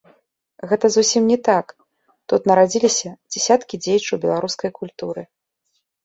[0.69, 1.67] Гэта зусім не так,
[2.33, 5.21] тут нарадзіліся дзясяткі дзеячаў беларускай культуры.